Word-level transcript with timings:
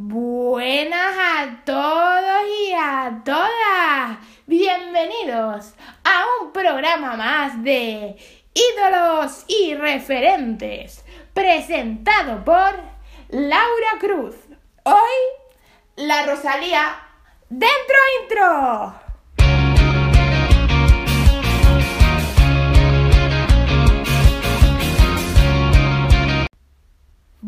Buenas 0.00 1.16
a 1.18 1.64
todos 1.64 2.42
y 2.68 2.72
a 2.72 3.20
todas. 3.24 4.18
Bienvenidos 4.46 5.74
a 6.04 6.24
un 6.40 6.52
programa 6.52 7.16
más 7.16 7.60
de 7.64 8.16
ídolos 8.54 9.44
y 9.48 9.74
referentes, 9.74 11.04
presentado 11.34 12.44
por 12.44 12.80
Laura 13.30 13.98
Cruz. 13.98 14.36
Hoy, 14.84 14.94
la 15.96 16.26
Rosalía 16.26 16.96
dentro 17.48 17.96
intro. 18.22 19.07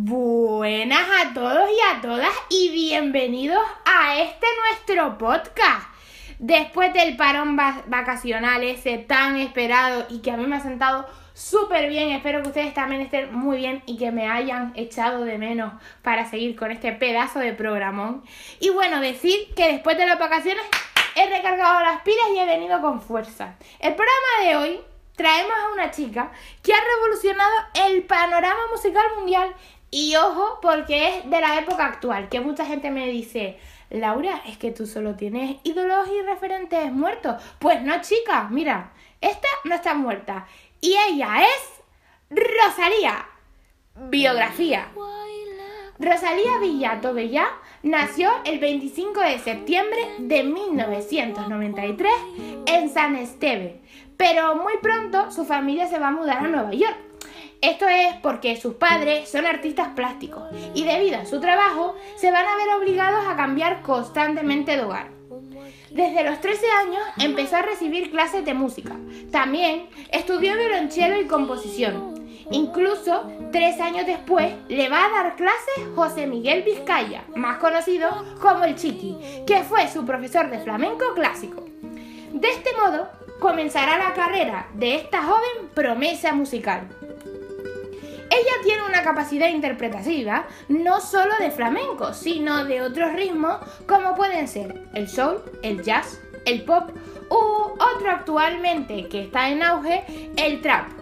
Buenas 0.02 1.06
a 1.22 1.34
todos 1.34 1.68
y 1.68 1.94
a 1.94 2.00
todas 2.00 2.32
y 2.48 2.70
bienvenidos 2.70 3.62
a 3.84 4.18
este 4.18 4.46
nuestro 4.64 5.18
podcast. 5.18 5.90
Después 6.38 6.94
del 6.94 7.18
parón 7.18 7.54
vacacional 7.54 8.64
ese 8.64 8.96
tan 8.96 9.36
esperado 9.36 10.06
y 10.08 10.20
que 10.20 10.30
a 10.30 10.38
mí 10.38 10.46
me 10.46 10.56
ha 10.56 10.60
sentado 10.60 11.06
súper 11.34 11.90
bien, 11.90 12.12
espero 12.12 12.40
que 12.40 12.48
ustedes 12.48 12.72
también 12.72 13.02
estén 13.02 13.34
muy 13.34 13.58
bien 13.58 13.82
y 13.84 13.98
que 13.98 14.10
me 14.10 14.26
hayan 14.26 14.72
echado 14.74 15.26
de 15.26 15.36
menos 15.36 15.74
para 16.00 16.24
seguir 16.24 16.56
con 16.56 16.70
este 16.70 16.92
pedazo 16.92 17.38
de 17.38 17.52
programón. 17.52 18.24
Y 18.58 18.70
bueno, 18.70 19.02
decir 19.02 19.52
que 19.54 19.70
después 19.70 19.98
de 19.98 20.06
las 20.06 20.18
vacaciones 20.18 20.64
he 21.14 21.28
recargado 21.28 21.78
las 21.82 22.00
pilas 22.00 22.24
y 22.34 22.38
he 22.38 22.46
venido 22.46 22.80
con 22.80 23.02
fuerza. 23.02 23.56
El 23.78 23.94
programa 23.94 24.48
de 24.48 24.56
hoy 24.56 24.80
traemos 25.14 25.52
a 25.52 25.74
una 25.74 25.90
chica 25.90 26.32
que 26.62 26.72
ha 26.72 26.80
revolucionado 26.80 27.52
el 27.86 28.02
panorama 28.04 28.60
musical 28.72 29.04
mundial 29.18 29.54
y 29.90 30.14
ojo, 30.16 30.58
porque 30.62 31.08
es 31.08 31.30
de 31.30 31.40
la 31.40 31.58
época 31.58 31.86
actual, 31.86 32.28
que 32.28 32.40
mucha 32.40 32.64
gente 32.64 32.90
me 32.90 33.08
dice, 33.08 33.58
Laura, 33.90 34.42
es 34.46 34.56
que 34.56 34.70
tú 34.70 34.86
solo 34.86 35.16
tienes 35.16 35.56
ídolos 35.64 36.08
y 36.08 36.22
referentes 36.22 36.92
muertos. 36.92 37.42
Pues 37.58 37.82
no, 37.82 38.00
chica, 38.00 38.48
mira, 38.50 38.92
esta 39.20 39.48
no 39.64 39.74
está 39.74 39.94
muerta. 39.94 40.46
Y 40.80 40.96
ella 41.08 41.44
es 41.44 41.80
Rosalía. 42.30 43.26
Biografía. 43.96 44.88
Rosalía 45.98 46.58
Villato 46.58 47.12
Bellá 47.12 47.48
nació 47.82 48.30
el 48.44 48.58
25 48.58 49.20
de 49.20 49.38
septiembre 49.38 50.00
de 50.18 50.44
1993 50.44 52.10
en 52.66 52.88
San 52.88 53.16
Esteve, 53.16 53.82
pero 54.16 54.56
muy 54.56 54.78
pronto 54.80 55.30
su 55.30 55.44
familia 55.44 55.88
se 55.88 55.98
va 55.98 56.08
a 56.08 56.12
mudar 56.12 56.38
a 56.38 56.48
Nueva 56.48 56.72
York 56.72 57.09
esto 57.60 57.86
es 57.88 58.14
porque 58.22 58.56
sus 58.56 58.74
padres 58.74 59.28
son 59.28 59.44
artistas 59.44 59.88
plásticos 59.94 60.44
y 60.74 60.84
debido 60.84 61.18
a 61.18 61.26
su 61.26 61.40
trabajo 61.40 61.94
se 62.16 62.30
van 62.30 62.46
a 62.46 62.56
ver 62.56 62.68
obligados 62.78 63.26
a 63.26 63.36
cambiar 63.36 63.82
constantemente 63.82 64.76
de 64.76 64.82
hogar. 64.82 65.08
Desde 65.90 66.24
los 66.24 66.40
13 66.40 66.66
años 66.70 67.02
empezó 67.18 67.56
a 67.56 67.62
recibir 67.62 68.10
clases 68.10 68.44
de 68.44 68.54
música. 68.54 68.96
También 69.30 69.88
estudió 70.10 70.56
violonchelo 70.56 71.20
y 71.20 71.26
composición. 71.26 72.20
Incluso 72.52 73.30
tres 73.52 73.80
años 73.80 74.06
después 74.06 74.52
le 74.68 74.88
va 74.88 75.04
a 75.04 75.10
dar 75.10 75.36
clases 75.36 75.84
José 75.94 76.26
Miguel 76.26 76.62
Vizcaya, 76.62 77.24
más 77.36 77.58
conocido 77.58 78.08
como 78.40 78.64
el 78.64 78.74
Chiqui, 78.76 79.16
que 79.46 79.62
fue 79.62 79.86
su 79.88 80.04
profesor 80.04 80.48
de 80.50 80.60
flamenco 80.60 81.12
clásico. 81.14 81.64
De 82.32 82.48
este 82.48 82.70
modo 82.72 83.08
comenzará 83.38 83.98
la 83.98 84.14
carrera 84.14 84.68
de 84.74 84.94
esta 84.96 85.22
joven 85.22 85.68
promesa 85.74 86.32
musical. 86.32 86.88
Ella 88.30 88.52
tiene 88.62 88.84
una 88.84 89.02
capacidad 89.02 89.48
interpretativa 89.48 90.46
no 90.68 91.00
solo 91.00 91.34
de 91.40 91.50
flamenco, 91.50 92.14
sino 92.14 92.64
de 92.64 92.82
otros 92.82 93.12
ritmos 93.12 93.58
como 93.86 94.14
pueden 94.14 94.46
ser 94.46 94.82
el 94.94 95.08
soul, 95.08 95.42
el 95.62 95.82
jazz, 95.82 96.20
el 96.46 96.62
pop 96.62 96.90
u 97.28 97.34
otro 97.34 98.10
actualmente 98.10 99.08
que 99.08 99.22
está 99.22 99.50
en 99.50 99.62
auge, 99.62 100.04
el 100.36 100.60
trap. 100.60 100.99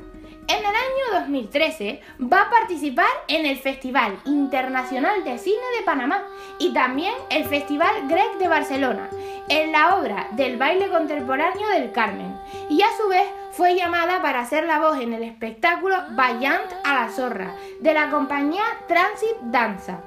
En 0.48 0.60
el 0.60 0.64
año 0.64 1.24
2013 1.24 2.00
va 2.20 2.40
a 2.42 2.50
participar 2.50 3.10
en 3.28 3.44
el 3.44 3.58
Festival 3.58 4.18
Internacional 4.24 5.22
de 5.22 5.36
Cine 5.36 5.56
de 5.78 5.84
Panamá 5.84 6.26
y 6.58 6.72
también 6.72 7.12
el 7.28 7.44
Festival 7.44 8.08
Grec 8.08 8.38
de 8.38 8.48
Barcelona, 8.48 9.10
en 9.50 9.72
la 9.72 9.96
obra 9.96 10.28
del 10.32 10.56
baile 10.56 10.88
contemporáneo 10.88 11.68
del 11.68 11.92
Carmen, 11.92 12.34
y 12.70 12.80
a 12.80 12.88
su 12.96 13.08
vez 13.08 13.28
fue 13.52 13.76
llamada 13.76 14.22
para 14.22 14.40
hacer 14.40 14.64
la 14.64 14.78
voz 14.78 14.98
en 14.98 15.12
el 15.12 15.22
espectáculo 15.22 15.96
Valiant 16.12 16.72
a 16.82 16.94
la 16.94 17.08
Zorra 17.10 17.54
de 17.80 17.92
la 17.92 18.08
compañía 18.08 18.64
Transit 18.86 19.36
Danza. 19.42 20.00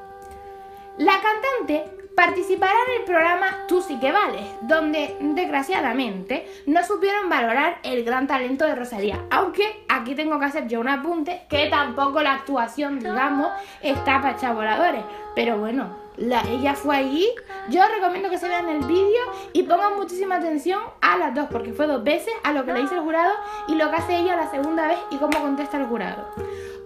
La 0.97 1.19
cantante 1.21 2.00
participará 2.15 2.73
en 2.87 3.01
el 3.01 3.05
programa 3.05 3.65
Tú 3.67 3.81
sí 3.81 3.99
que 3.99 4.11
vales, 4.11 4.45
donde 4.61 5.15
desgraciadamente 5.19 6.45
no 6.65 6.83
supieron 6.83 7.29
valorar 7.29 7.79
el 7.83 8.03
gran 8.03 8.27
talento 8.27 8.65
de 8.65 8.75
Rosalía, 8.75 9.25
aunque 9.29 9.83
aquí 9.87 10.15
tengo 10.15 10.39
que 10.39 10.45
hacer 10.45 10.67
yo 10.67 10.79
un 10.79 10.89
apunte 10.89 11.43
que 11.49 11.67
tampoco 11.67 12.21
la 12.21 12.33
actuación, 12.33 12.99
digamos, 12.99 13.47
está 13.81 14.21
para 14.21 14.37
chaboladores, 14.37 15.03
pero 15.35 15.57
bueno, 15.57 16.00
ella 16.49 16.75
fue 16.75 16.97
allí. 16.97 17.27
Yo 17.69 17.81
recomiendo 17.87 18.29
que 18.29 18.37
se 18.37 18.47
vean 18.47 18.69
el 18.69 18.85
vídeo 18.85 19.21
y 19.53 19.63
pongan 19.63 19.95
muchísima 19.95 20.35
atención 20.35 20.81
a 21.01 21.17
las 21.17 21.33
dos, 21.33 21.47
porque 21.51 21.73
fue 21.73 21.87
dos 21.87 22.03
veces 22.03 22.33
a 22.43 22.53
lo 22.53 22.65
que 22.65 22.73
le 22.73 22.81
dice 22.81 22.95
el 22.95 23.01
jurado 23.01 23.33
y 23.67 23.75
lo 23.75 23.89
que 23.89 23.97
hace 23.97 24.17
ella 24.17 24.35
la 24.35 24.49
segunda 24.49 24.87
vez 24.87 24.97
y 25.09 25.17
cómo 25.17 25.39
contesta 25.39 25.77
el 25.77 25.87
jurado. 25.87 26.27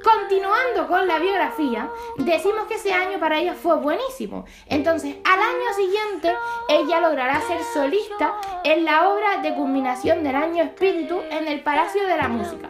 Continuando 0.03 0.87
con 0.87 1.07
la 1.07 1.17
biografía, 1.17 1.89
decimos 2.17 2.67
que 2.67 2.75
ese 2.75 2.93
año 2.93 3.19
para 3.19 3.39
ella 3.39 3.55
fue 3.55 3.75
buenísimo. 3.77 4.45
Entonces, 4.67 5.15
al 5.23 5.39
año 5.39 5.73
siguiente, 5.75 6.31
ella 6.69 6.99
logrará 7.01 7.41
ser 7.41 7.59
solista 7.73 8.35
en 8.63 8.85
la 8.85 9.09
obra 9.09 9.37
de 9.41 9.55
culminación 9.55 10.23
del 10.23 10.35
año 10.35 10.63
Espíritu 10.63 11.21
en 11.31 11.47
el 11.47 11.61
Palacio 11.63 12.05
de 12.05 12.17
la 12.17 12.27
Música. 12.27 12.69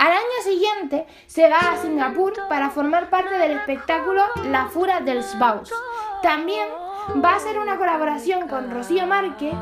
Al 0.00 0.12
año 0.12 0.42
siguiente 0.42 1.04
se 1.26 1.46
va 1.50 1.58
a 1.58 1.76
Singapur 1.76 2.32
para 2.48 2.70
formar 2.70 3.10
parte 3.10 3.36
del 3.36 3.50
espectáculo 3.50 4.22
La 4.44 4.68
Fura 4.68 5.00
del 5.00 5.22
Sbaus. 5.22 5.70
También 6.22 6.66
va 7.22 7.32
a 7.32 7.36
hacer 7.36 7.58
una 7.58 7.76
colaboración 7.76 8.48
con 8.48 8.70
Rocío 8.70 9.06
Márquez 9.06 9.52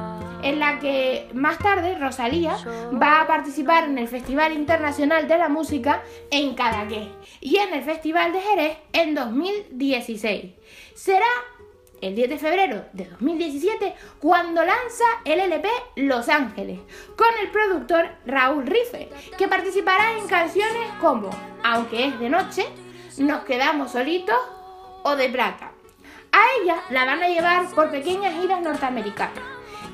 en 0.44 0.60
la 0.60 0.78
que 0.78 1.28
más 1.34 1.58
tarde 1.58 1.98
Rosalía 1.98 2.56
va 3.02 3.22
a 3.22 3.26
participar 3.26 3.86
en 3.86 3.98
el 3.98 4.06
Festival 4.06 4.52
Internacional 4.52 5.26
de 5.26 5.38
la 5.38 5.48
Música 5.48 6.04
en 6.30 6.54
Cadaqués 6.54 7.08
y 7.40 7.56
en 7.56 7.74
el 7.74 7.82
Festival 7.82 8.32
de 8.32 8.40
Jerez 8.40 8.78
en 8.92 9.16
2016. 9.16 10.52
Será 10.94 11.26
el 12.00 12.14
10 12.14 12.28
de 12.30 12.38
febrero 12.38 12.84
de 12.92 13.04
2017 13.04 13.94
cuando 14.18 14.64
lanza 14.64 15.04
el 15.24 15.40
LP 15.40 15.68
Los 15.96 16.28
Ángeles 16.28 16.80
con 17.16 17.28
el 17.40 17.50
productor 17.50 18.08
Raúl 18.26 18.66
Rife, 18.66 19.08
que 19.36 19.48
participará 19.48 20.18
en 20.18 20.26
canciones 20.26 20.88
como 21.00 21.30
Aunque 21.62 22.06
es 22.06 22.20
de 22.20 22.28
noche, 22.28 22.66
Nos 23.18 23.44
quedamos 23.44 23.92
solitos 23.92 24.38
o 25.02 25.16
De 25.16 25.28
plata. 25.28 25.72
A 26.32 26.40
ella 26.60 26.76
la 26.90 27.04
van 27.04 27.22
a 27.22 27.28
llevar 27.28 27.66
por 27.74 27.90
pequeñas 27.90 28.34
giras 28.40 28.60
norteamericanas. 28.60 29.42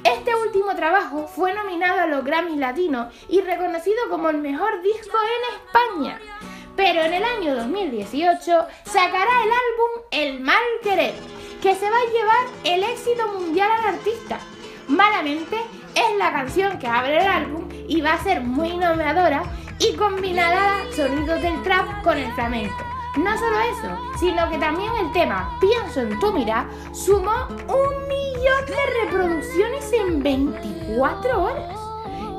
Este 0.03 0.34
último 0.34 0.75
trabajo 0.75 1.26
fue 1.26 1.54
nominado 1.54 2.00
a 2.00 2.06
los 2.06 2.25
Grammys 2.25 2.59
Latinos 2.59 3.15
y 3.28 3.41
reconocido 3.41 4.09
como 4.10 4.28
el 4.28 4.38
mejor 4.38 4.82
disco 4.82 5.16
en 5.16 5.56
España. 5.56 6.21
Pero 6.76 7.02
en 7.02 7.14
el 7.14 7.24
año 7.24 7.54
2018 7.54 8.66
sacará 8.84 9.30
el 9.44 9.50
álbum 9.50 10.04
El 10.10 10.40
Mal 10.40 10.62
Querer, 10.82 11.14
que 11.62 11.74
se 11.74 11.88
va 11.88 11.96
a 11.96 12.12
llevar 12.12 12.46
el 12.64 12.82
éxito 12.82 13.28
mundial 13.28 13.70
al 13.70 13.94
artista. 13.94 14.38
Malamente 14.88 15.56
es 15.94 16.18
la 16.18 16.32
canción 16.32 16.78
que 16.78 16.86
abre 16.86 17.18
el 17.18 17.26
álbum 17.26 17.68
y 17.88 18.00
va 18.00 18.14
a 18.14 18.22
ser 18.22 18.40
muy 18.40 18.68
innovadora 18.68 19.44
y 19.78 19.94
combinará 19.96 20.84
sonidos 20.94 21.40
del 21.42 21.62
trap 21.62 22.02
con 22.02 22.18
el 22.18 22.32
flamenco. 22.32 22.84
No 23.16 23.38
solo 23.38 23.60
eso, 23.60 24.18
sino 24.18 24.50
que 24.50 24.58
también 24.58 24.91
el 24.96 25.12
tema 25.12 25.56
Pienso 25.60 26.00
en 26.00 26.18
tu 26.18 26.32
mira 26.32 26.68
sumó 26.92 27.47
un 27.48 28.09
millón 28.09 28.66
de 28.66 29.04
reproducciones 29.04 29.92
en 29.92 30.22
24 30.22 31.42
horas 31.42 31.78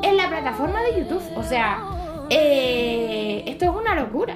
en 0.03 0.17
la 0.17 0.27
plataforma 0.27 0.81
de 0.81 0.99
YouTube. 0.99 1.23
O 1.37 1.43
sea, 1.43 1.94
eh, 2.29 3.43
esto 3.47 3.65
es 3.65 3.71
una 3.71 3.95
locura. 3.95 4.35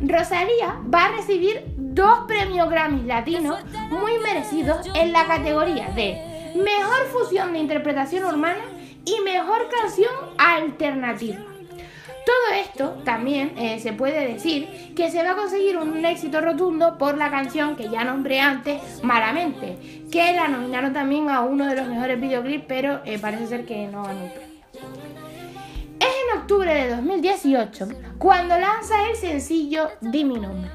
Rosalía 0.00 0.80
va 0.92 1.04
a 1.04 1.12
recibir 1.12 1.62
dos 1.76 2.20
premios 2.26 2.68
Grammy 2.68 3.02
latinos 3.02 3.58
muy 3.90 4.18
merecidos 4.18 4.86
en 4.94 5.12
la 5.12 5.26
categoría 5.26 5.88
de 5.90 6.18
Mejor 6.56 7.06
Fusión 7.12 7.52
de 7.52 7.60
Interpretación 7.60 8.24
Urbana 8.24 8.62
y 9.04 9.20
Mejor 9.24 9.68
Canción 9.68 10.12
Alternativa. 10.38 11.38
Todo 12.24 12.56
esto 12.60 13.02
también 13.04 13.58
eh, 13.58 13.80
se 13.80 13.92
puede 13.92 14.32
decir 14.32 14.92
que 14.94 15.10
se 15.10 15.22
va 15.22 15.32
a 15.32 15.36
conseguir 15.36 15.76
un 15.76 16.04
éxito 16.04 16.40
rotundo 16.40 16.96
por 16.96 17.16
la 17.16 17.30
canción 17.30 17.74
que 17.74 17.88
ya 17.88 18.04
nombré 18.04 18.40
antes, 18.40 19.02
Malamente, 19.02 19.76
que 20.10 20.32
la 20.32 20.46
nominaron 20.46 20.92
también 20.92 21.30
a 21.30 21.40
uno 21.40 21.66
de 21.66 21.74
los 21.74 21.88
mejores 21.88 22.20
videoclips, 22.20 22.64
pero 22.68 23.00
eh, 23.04 23.18
parece 23.18 23.46
ser 23.48 23.64
que 23.64 23.88
no 23.88 24.04
ganó 24.04 24.51
octubre 26.42 26.74
de 26.74 26.96
2018 26.96 27.88
cuando 28.18 28.58
lanza 28.58 29.08
el 29.08 29.14
sencillo 29.14 29.90
Di 30.00 30.24
mi 30.24 30.40
nombre. 30.40 30.68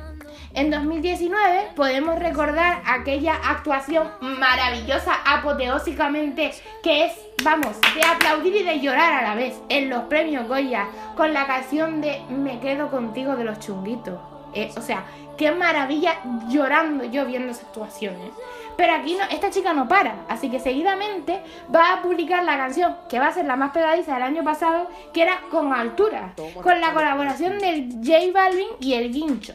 En 0.54 0.72
2019 0.72 1.72
podemos 1.76 2.18
recordar 2.18 2.82
aquella 2.86 3.36
actuación 3.36 4.08
maravillosa, 4.22 5.12
apoteósicamente, 5.26 6.54
que 6.82 7.06
es, 7.06 7.14
vamos, 7.44 7.76
de 7.94 8.02
aplaudir 8.02 8.56
y 8.56 8.64
de 8.64 8.80
llorar 8.80 9.14
a 9.14 9.28
la 9.28 9.36
vez 9.36 9.56
en 9.68 9.90
los 9.90 10.04
premios 10.04 10.48
Goya 10.48 10.88
con 11.18 11.34
la 11.34 11.46
canción 11.46 12.00
de 12.00 12.22
Me 12.30 12.62
quedo 12.62 12.90
contigo 12.90 13.36
de 13.36 13.44
los 13.44 13.60
chunguitos. 13.60 14.37
Eh, 14.58 14.72
o 14.76 14.82
sea, 14.82 15.06
qué 15.38 15.52
maravilla 15.52 16.16
llorando 16.50 17.04
yo 17.04 17.28
viendo 17.28 17.52
esa 17.52 17.68
actuación. 17.68 18.16
¿eh? 18.16 18.32
Pero 18.76 18.94
aquí 18.94 19.16
no, 19.16 19.24
esta 19.26 19.52
chica 19.52 19.72
no 19.72 19.88
para, 19.88 20.16
así 20.30 20.50
que 20.50 20.60
seguidamente 20.60 21.42
va 21.74 21.94
a 21.94 22.02
publicar 22.02 22.44
la 22.44 22.58
canción 22.58 22.96
que 23.08 23.20
va 23.20 23.28
a 23.28 23.34
ser 23.34 23.46
la 23.46 23.56
más 23.56 23.72
pegadiza 23.72 24.16
del 24.16 24.24
año 24.24 24.44
pasado, 24.44 24.90
que 25.14 25.22
era 25.22 25.42
Con 25.52 25.72
Altura, 25.74 26.34
con 26.64 26.82
la 26.82 26.92
colaboración 26.92 27.60
del 27.60 27.88
J 28.04 28.32
Balvin 28.34 28.70
y 28.80 28.94
el 28.94 29.14
Guincho. 29.14 29.54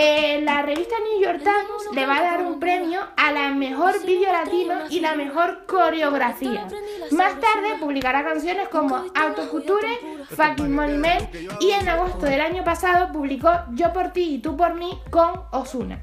Eh, 0.00 0.42
la 0.44 0.62
revista 0.62 0.94
New 1.00 1.20
York 1.20 1.40
Times 1.42 1.92
le 1.92 2.06
va 2.06 2.18
a 2.18 2.22
dar 2.22 2.42
un 2.42 2.60
premio 2.60 3.00
a 3.16 3.32
la 3.32 3.50
mejor 3.50 4.00
vídeo 4.06 4.30
latino 4.30 4.74
y 4.88 5.00
la 5.00 5.16
mejor 5.16 5.66
coreografía. 5.66 6.68
Más 7.10 7.40
tarde 7.40 7.74
publicará 7.80 8.22
canciones 8.22 8.68
como 8.68 8.94
Autoculture, 9.12 9.98
Fucking 10.30 10.72
Money 10.72 10.98
Man 10.98 11.28
y 11.58 11.72
en 11.72 11.88
agosto 11.88 12.26
del 12.26 12.40
año 12.40 12.62
pasado 12.62 13.12
publicó 13.12 13.50
Yo 13.72 13.92
por 13.92 14.12
ti 14.12 14.36
y 14.36 14.38
tú 14.38 14.56
por 14.56 14.76
mí 14.76 15.00
con 15.10 15.32
Osuna. 15.50 16.00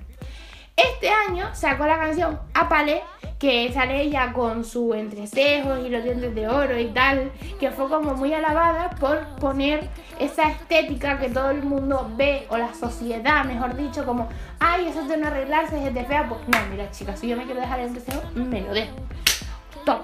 Este 0.75 1.09
año 1.09 1.55
sacó 1.55 1.85
la 1.85 1.97
canción 1.97 2.37
Apale, 2.53 3.01
que 3.39 3.71
sale 3.73 4.01
ella 4.01 4.31
con 4.33 4.63
su 4.63 4.93
entrecejos 4.93 5.85
y 5.85 5.89
los 5.89 6.03
dientes 6.03 6.33
de 6.33 6.47
oro 6.47 6.79
y 6.79 6.87
tal, 6.87 7.31
que 7.59 7.71
fue 7.71 7.89
como 7.89 8.13
muy 8.13 8.33
alabada 8.33 8.91
por 8.99 9.25
poner 9.39 9.89
esa 10.19 10.49
estética 10.49 11.19
que 11.19 11.29
todo 11.29 11.49
el 11.49 11.63
mundo 11.63 12.09
ve, 12.15 12.47
o 12.49 12.57
la 12.57 12.73
sociedad, 12.73 13.43
mejor 13.45 13.75
dicho, 13.75 14.05
como, 14.05 14.29
ay, 14.59 14.87
eso 14.87 15.05
de 15.05 15.17
no 15.17 15.27
arreglarse 15.27 15.85
es 15.85 15.93
de 15.93 16.05
fea. 16.05 16.27
Pues 16.29 16.41
no, 16.47 16.57
mira, 16.71 16.89
chicas, 16.91 17.19
si 17.19 17.27
yo 17.27 17.35
me 17.35 17.45
quiero 17.45 17.59
dejar 17.59 17.79
el 17.79 17.87
entrecejo, 17.87 18.21
me 18.35 18.61
lo 18.61 18.73
dejo. 18.73 18.95
Toma. 19.83 20.01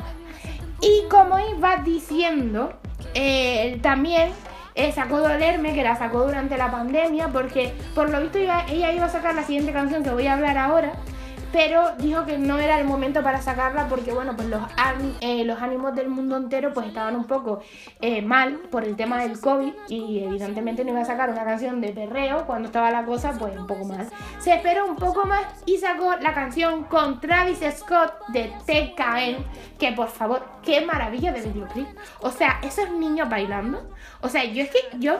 Y 0.81 1.07
como 1.09 1.39
iba 1.39 1.77
diciendo, 1.77 2.73
eh, 3.13 3.79
también 3.81 4.31
eh, 4.75 4.91
sacó 4.91 5.19
Dolerme, 5.19 5.73
que 5.73 5.83
la 5.83 5.95
sacó 5.95 6.25
durante 6.25 6.57
la 6.57 6.71
pandemia, 6.71 7.29
porque 7.29 7.73
por 7.93 8.09
lo 8.09 8.19
visto 8.19 8.37
ella 8.37 8.91
iba 8.91 9.05
a 9.05 9.09
sacar 9.09 9.35
la 9.35 9.43
siguiente 9.43 9.71
canción 9.73 10.03
que 10.03 10.09
voy 10.09 10.27
a 10.27 10.33
hablar 10.33 10.57
ahora, 10.57 10.93
pero 11.51 11.95
dijo 11.97 12.25
que 12.25 12.37
no 12.37 12.57
era 12.59 12.79
el 12.79 12.85
momento 12.85 13.23
para 13.23 13.41
sacarla 13.41 13.87
porque 13.87 14.11
bueno 14.11 14.35
pues 14.35 14.47
los, 14.47 14.61
eh, 15.21 15.47
ánimos 15.59 15.95
del 15.95 16.09
mundo 16.09 16.37
entero 16.37 16.73
pues 16.73 16.87
estaban 16.87 17.15
un 17.15 17.25
poco 17.25 17.61
eh, 17.99 18.21
mal 18.21 18.59
por 18.69 18.83
el 18.83 18.95
tema 18.95 19.21
del 19.21 19.39
COVID 19.39 19.73
y 19.89 20.23
evidentemente 20.23 20.83
no 20.83 20.91
iba 20.91 21.01
a 21.01 21.05
sacar 21.05 21.29
una 21.29 21.43
canción 21.43 21.81
de 21.81 21.89
perreo 21.89 22.45
cuando 22.45 22.67
estaba 22.67 22.89
la 22.91 23.05
cosa 23.05 23.33
pues 23.37 23.57
un 23.57 23.67
poco 23.67 23.85
mal. 23.85 24.09
Se 24.39 24.53
esperó 24.53 24.85
un 24.85 24.95
poco 24.95 25.25
más 25.25 25.43
y 25.65 25.77
sacó 25.77 26.15
la 26.21 26.33
canción 26.33 26.85
con 26.85 27.19
Travis 27.19 27.59
Scott 27.77 28.13
de 28.29 28.51
TKN 28.65 29.43
que 29.77 29.91
por 29.91 30.07
favor 30.07 30.43
qué 30.63 30.85
maravilla 30.85 31.31
de 31.31 31.41
videoclip. 31.41 31.87
O 32.21 32.31
sea 32.31 32.59
esos 32.63 32.89
niños 32.91 33.29
bailando. 33.29 33.89
O 34.21 34.29
sea 34.29 34.43
yo 34.45 34.63
es 34.63 34.69
que 34.69 34.79
yo 34.99 35.19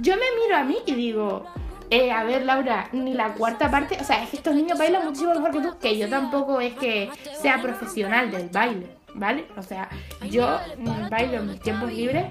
yo 0.00 0.14
me 0.14 0.42
miro 0.42 0.56
a 0.56 0.64
mí 0.64 0.78
y 0.86 0.94
digo 0.94 1.44
eh, 1.92 2.10
a 2.10 2.24
ver, 2.24 2.44
Laura, 2.46 2.88
ni 2.92 3.12
la 3.12 3.34
cuarta 3.34 3.70
parte. 3.70 3.98
O 4.00 4.04
sea, 4.04 4.22
es 4.22 4.30
que 4.30 4.38
estos 4.38 4.54
niños 4.54 4.78
bailan 4.78 5.04
muchísimo 5.04 5.34
mejor 5.34 5.50
que 5.50 5.60
tú, 5.60 5.78
que 5.78 5.98
yo 5.98 6.08
tampoco 6.08 6.58
es 6.58 6.72
que 6.74 7.10
sea 7.40 7.60
profesional 7.60 8.30
del 8.30 8.48
baile, 8.48 8.96
¿vale? 9.14 9.46
O 9.58 9.62
sea, 9.62 9.90
yo 10.30 10.58
bailo 11.10 11.34
en 11.40 11.50
mis 11.50 11.60
tiempos 11.60 11.92
libres, 11.92 12.24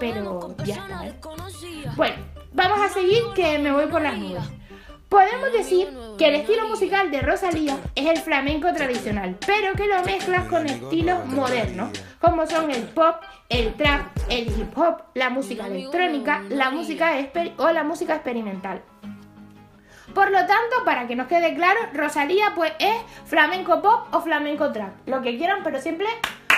pero 0.00 0.56
ya 0.64 0.76
está, 0.76 1.06
¿eh? 1.06 1.14
Bueno, 1.94 2.16
vamos 2.54 2.80
a 2.80 2.88
seguir 2.88 3.22
que 3.34 3.58
me 3.58 3.70
voy 3.70 3.86
por 3.86 4.00
las 4.00 4.16
nubes. 4.16 4.44
Podemos 5.12 5.52
decir 5.52 5.90
que 6.16 6.28
el 6.28 6.36
estilo 6.36 6.66
musical 6.68 7.10
de 7.10 7.20
Rosalía 7.20 7.76
es 7.94 8.06
el 8.06 8.16
flamenco 8.16 8.72
tradicional, 8.72 9.36
pero 9.46 9.74
que 9.74 9.86
lo 9.86 10.02
mezclas 10.04 10.46
con 10.46 10.64
estilos 10.64 11.26
modernos, 11.26 11.90
como 12.18 12.46
son 12.46 12.70
el 12.70 12.84
pop, 12.84 13.16
el 13.50 13.74
trap, 13.74 14.06
el 14.30 14.46
hip 14.46 14.74
hop, 14.74 15.02
la 15.12 15.28
música 15.28 15.66
electrónica, 15.66 16.42
la 16.48 16.70
música 16.70 17.12
o 17.58 17.70
la 17.72 17.84
música 17.84 18.14
experimental. 18.14 18.80
Por 20.14 20.30
lo 20.30 20.38
tanto, 20.38 20.82
para 20.86 21.06
que 21.06 21.14
nos 21.14 21.26
quede 21.26 21.54
claro, 21.56 21.80
Rosalía 21.92 22.54
pues 22.56 22.72
es 22.78 22.96
flamenco 23.26 23.82
pop 23.82 24.06
o 24.14 24.22
flamenco 24.22 24.72
trap. 24.72 24.94
Lo 25.06 25.20
que 25.20 25.36
quieran, 25.36 25.62
pero 25.62 25.78
siempre 25.78 26.06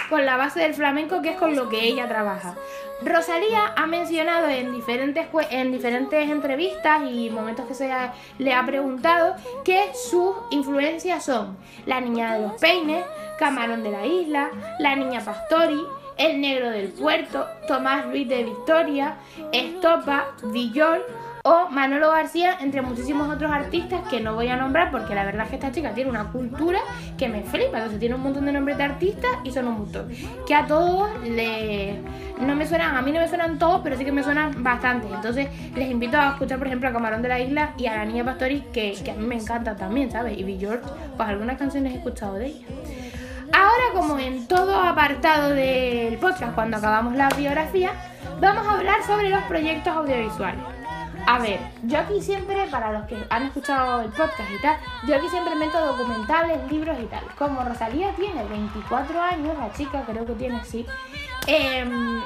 con 0.08 0.24
la 0.24 0.36
base 0.36 0.60
del 0.60 0.74
flamenco 0.74 1.22
que 1.22 1.30
es 1.30 1.36
con 1.36 1.56
lo 1.56 1.68
que 1.68 1.84
ella 1.84 2.08
trabaja. 2.08 2.54
Rosalía 3.02 3.72
ha 3.76 3.86
mencionado 3.86 4.48
en 4.48 4.72
diferentes, 4.72 5.26
en 5.50 5.72
diferentes 5.72 6.30
entrevistas 6.30 7.02
y 7.10 7.28
momentos 7.30 7.66
que 7.66 7.74
se 7.74 7.90
le 8.38 8.52
ha 8.54 8.64
preguntado 8.64 9.34
que 9.64 9.90
sus 9.94 10.34
influencias 10.50 11.24
son 11.24 11.56
La 11.86 12.00
Niña 12.00 12.34
de 12.34 12.46
los 12.46 12.52
Peines, 12.60 13.04
Camarón 13.38 13.82
de 13.82 13.90
la 13.90 14.06
Isla, 14.06 14.50
La 14.78 14.96
Niña 14.96 15.20
Pastori, 15.24 15.82
El 16.16 16.40
Negro 16.40 16.70
del 16.70 16.88
Puerto, 16.88 17.46
Tomás 17.66 18.06
Luis 18.06 18.28
de 18.28 18.44
Victoria, 18.44 19.16
Estopa, 19.52 20.26
Villol 20.44 21.02
o 21.46 21.68
Manolo 21.68 22.10
García, 22.10 22.56
entre 22.62 22.80
muchísimos 22.80 23.28
otros 23.28 23.52
artistas 23.52 24.00
que 24.08 24.18
no 24.18 24.34
voy 24.34 24.48
a 24.48 24.56
nombrar 24.56 24.90
porque 24.90 25.14
la 25.14 25.26
verdad 25.26 25.42
es 25.42 25.50
que 25.50 25.56
esta 25.56 25.72
chica 25.72 25.92
tiene 25.92 26.08
una 26.08 26.32
cultura 26.32 26.78
que 27.18 27.28
me 27.28 27.42
flipa, 27.42 27.76
entonces 27.76 28.00
tiene 28.00 28.14
un 28.14 28.22
montón 28.22 28.46
de 28.46 28.52
nombres 28.52 28.78
de 28.78 28.84
artistas 28.84 29.30
y 29.44 29.52
son 29.52 29.68
un 29.68 29.74
montón. 29.80 30.08
Que 30.46 30.54
a 30.54 30.66
todos 30.66 31.10
le... 31.22 32.00
no 32.40 32.54
me 32.56 32.66
suenan, 32.66 32.96
a 32.96 33.02
mí 33.02 33.12
no 33.12 33.20
me 33.20 33.28
suenan 33.28 33.58
todos, 33.58 33.82
pero 33.84 33.94
sí 33.98 34.06
que 34.06 34.12
me 34.12 34.22
suenan 34.22 34.62
bastantes. 34.62 35.10
Entonces 35.12 35.48
les 35.74 35.90
invito 35.90 36.16
a 36.16 36.30
escuchar, 36.30 36.56
por 36.56 36.66
ejemplo, 36.66 36.88
a 36.88 36.92
Camarón 36.94 37.20
de 37.20 37.28
la 37.28 37.38
Isla 37.38 37.74
y 37.76 37.88
a 37.88 37.96
la 37.96 38.06
Niña 38.06 38.24
que, 38.72 38.96
que 39.04 39.10
a 39.10 39.14
mí 39.14 39.26
me 39.26 39.34
encanta 39.34 39.76
también, 39.76 40.10
¿sabes? 40.10 40.38
Y 40.38 40.44
B. 40.44 40.56
George, 40.58 40.88
pues 41.14 41.28
algunas 41.28 41.58
canciones 41.58 41.92
he 41.92 41.96
escuchado 41.96 42.36
de 42.36 42.46
ella. 42.46 42.66
Ahora, 43.52 43.84
como 43.92 44.18
en 44.18 44.48
todo 44.48 44.80
apartado 44.80 45.50
del 45.50 46.16
podcast, 46.16 46.54
cuando 46.54 46.78
acabamos 46.78 47.14
la 47.16 47.28
biografía, 47.28 47.90
vamos 48.40 48.66
a 48.66 48.78
hablar 48.78 49.02
sobre 49.06 49.28
los 49.28 49.42
proyectos 49.42 49.94
audiovisuales. 49.94 50.83
A 51.26 51.38
ver, 51.38 51.58
yo 51.84 51.98
aquí 51.98 52.20
siempre, 52.20 52.66
para 52.70 52.92
los 52.92 53.06
que 53.06 53.16
han 53.30 53.44
escuchado 53.44 54.02
el 54.02 54.10
podcast 54.10 54.50
y 54.50 54.60
tal, 54.60 54.76
yo 55.06 55.16
aquí 55.16 55.28
siempre 55.28 55.54
meto 55.54 55.84
documentales, 55.84 56.70
libros 56.70 56.96
y 57.02 57.06
tal. 57.06 57.24
Como 57.38 57.64
Rosalía 57.64 58.12
tiene 58.14 58.44
24 58.44 59.20
años, 59.20 59.56
la 59.58 59.72
chica 59.72 60.02
creo 60.06 60.26
que 60.26 60.34
tiene, 60.34 60.62
sí, 60.64 60.84
em, 61.46 62.20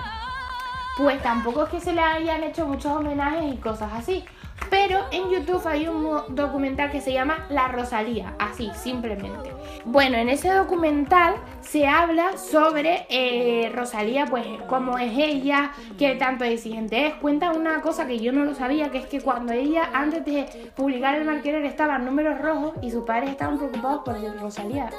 pues 0.97 1.23
tampoco 1.23 1.65
es 1.65 1.71
que 1.71 1.81
se 1.81 1.93
le 1.93 2.01
hayan 2.01 2.43
hecho 2.43 2.67
muchos 2.67 2.93
homenajes 2.93 3.55
y 3.55 3.57
cosas 3.59 3.93
así. 3.93 4.25
Pero 4.71 5.01
en 5.11 5.31
YouTube 5.31 5.67
hay 5.67 5.89
un 5.89 6.35
documental 6.35 6.91
que 6.91 7.01
se 7.01 7.13
llama 7.13 7.47
La 7.49 7.69
Rosalía, 7.69 8.35
así, 8.39 8.71
simplemente. 8.75 9.51
Bueno, 9.85 10.19
en 10.19 10.29
ese 10.29 10.51
documental 10.51 11.37
se 11.61 11.87
habla 11.87 12.37
sobre 12.37 13.07
eh, 13.09 13.71
Rosalía, 13.75 14.27
pues 14.27 14.47
cómo 14.69 14.99
es 14.99 15.13
ella, 15.17 15.73
qué 15.99 16.15
tanto 16.17 16.45
exigente 16.45 17.07
es. 17.07 17.15
Cuenta 17.15 17.53
una 17.53 17.81
cosa 17.81 18.07
que 18.07 18.19
yo 18.19 18.33
no 18.33 18.45
lo 18.45 18.55
sabía, 18.55 18.91
que 18.91 18.99
es 18.99 19.07
que 19.07 19.21
cuando 19.21 19.53
ella, 19.53 19.91
antes 19.93 20.25
de 20.25 20.71
publicar 20.77 21.15
el 21.15 21.25
marquero, 21.25 21.59
estaba 21.59 21.97
en 21.97 22.05
números 22.05 22.39
rojos 22.41 22.73
y 22.83 22.91
sus 22.91 23.05
padres 23.05 23.31
estaban 23.31 23.59
preocupados 23.59 24.03
por 24.05 24.19
Rosalía. 24.41 24.91